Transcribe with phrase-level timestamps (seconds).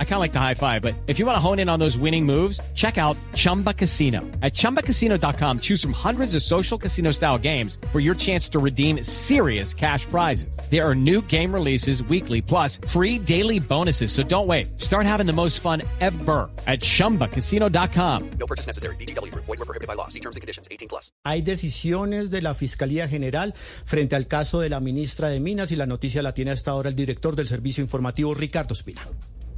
[0.00, 1.78] I kind of like the high five, but if you want to hone in on
[1.78, 4.22] those winning moves, check out Chumba Casino.
[4.42, 9.04] At ChumbaCasino.com, choose from hundreds of social casino style games for your chance to redeem
[9.04, 10.58] serious cash prizes.
[10.68, 14.10] There are new game releases weekly, plus free daily bonuses.
[14.10, 14.80] So don't wait.
[14.80, 18.30] Start having the most fun ever at ChumbaCasino.com.
[18.40, 18.96] No purchase necessary.
[18.96, 19.32] BGW.
[19.32, 20.08] Void were prohibited by law.
[20.08, 20.66] See terms and conditions.
[20.72, 21.12] 18 plus.
[21.24, 23.54] Hay decisiones de la Fiscalía General
[23.84, 26.88] frente al caso de la ministra de Minas y la noticia la tiene hasta ahora
[26.88, 29.02] el director del Servicio Informativo, Ricardo Espina.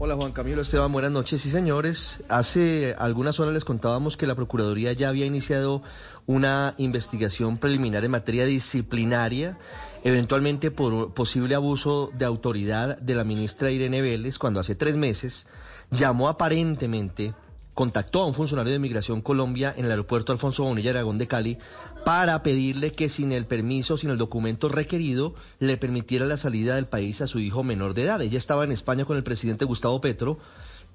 [0.03, 1.43] Hola Juan Camilo Esteban, buenas noches.
[1.43, 5.83] Sí, señores, hace algunas horas les contábamos que la Procuraduría ya había iniciado
[6.27, 9.59] una investigación preliminar en materia disciplinaria,
[10.03, 15.47] eventualmente por posible abuso de autoridad de la ministra Irene Vélez, cuando hace tres meses
[15.91, 17.35] llamó aparentemente
[17.75, 21.59] contactó a un funcionario de Migración Colombia en el aeropuerto Alfonso Bonilla Aragón de Cali
[22.05, 26.87] para pedirle que sin el permiso, sin el documento requerido, le permitiera la salida del
[26.87, 28.21] país a su hijo menor de edad.
[28.21, 30.39] Ella estaba en España con el presidente Gustavo Petro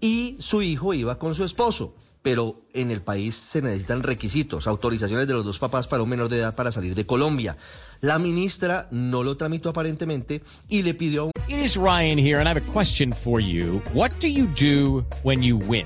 [0.01, 1.95] y su hijo iba con su esposo.
[2.21, 6.27] Pero en el país se necesitan requisitos, autorizaciones de los dos papás para un menor
[6.27, 7.55] de edad para salir de Colombia.
[8.01, 11.31] La ministra no lo tramitó aparentemente y le pidió a un...
[11.47, 13.79] It is Ryan here, and I have a question for you.
[13.93, 15.85] What do you do when you win?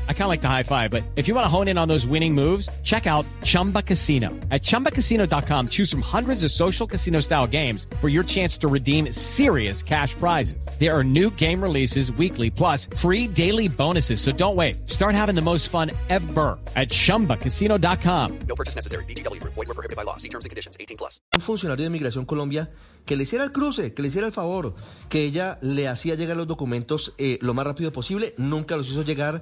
[0.07, 1.87] I kind of like the high five, but if you want to hone in on
[1.87, 4.29] those winning moves, check out Chumba Casino.
[4.51, 9.11] At ChumbaCasino.com, choose from hundreds of social casino style games for your chance to redeem
[9.11, 10.65] serious cash prizes.
[10.79, 14.21] There are new game releases weekly, plus free daily bonuses.
[14.21, 14.89] So don't wait.
[14.89, 18.39] Start having the most fun ever at ChumbaCasino.com.
[18.47, 19.03] No purchase necessary.
[19.05, 19.43] BGW.
[19.43, 20.15] Void were prohibited by law.
[20.17, 20.77] See terms and conditions.
[20.79, 21.19] 18 plus.
[21.33, 22.69] un funcionario de Migración Colombia
[23.05, 24.75] que le hiciera el cruce, que le hiciera el favor,
[25.09, 29.03] que ella le hacía llegar los documentos eh, lo más rápido posible, nunca los hizo
[29.03, 29.41] llegar,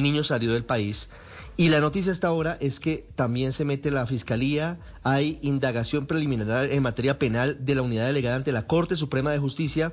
[0.00, 1.08] el niño salió del país.
[1.56, 6.70] Y la noticia hasta ahora es que también se mete la Fiscalía, hay indagación preliminar
[6.70, 9.92] en materia penal de la unidad delegada ante la Corte Suprema de Justicia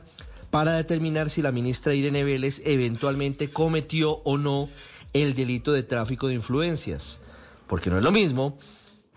[0.49, 4.69] para determinar si la ministra Irene Vélez eventualmente cometió o no
[5.11, 7.19] el delito de tráfico de influencias.
[7.67, 8.57] Porque no es lo mismo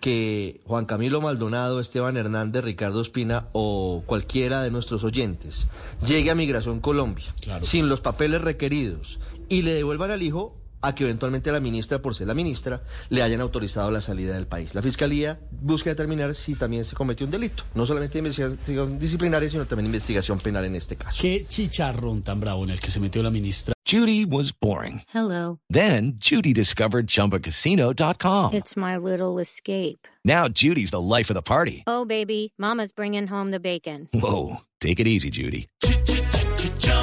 [0.01, 5.69] que Juan Camilo Maldonado, Esteban Hernández, Ricardo Espina o cualquiera de nuestros oyentes
[6.05, 11.05] llegue a Migración Colombia sin los papeles requeridos y le devuelvan al hijo a que
[11.05, 14.75] eventualmente la ministra, por ser la ministra, le hayan autorizado la salida del país.
[14.75, 19.67] La Fiscalía busca determinar si también se cometió un delito, no solamente investigación disciplinaria, sino
[19.67, 21.19] también investigación penal en este caso.
[21.21, 23.75] Qué chicharrón tan bravo en el que se metió la ministra.
[23.91, 25.03] Judy was boring.
[25.13, 25.59] Hello.
[25.69, 28.55] Then Judy discovered ChumbaCasino.com.
[28.55, 30.07] It's my little escape.
[30.25, 31.83] Now Judy's the life of the party.
[31.89, 34.09] Oh, baby, Mama's bringing home the bacon.
[34.13, 35.67] Whoa, take it easy, Judy.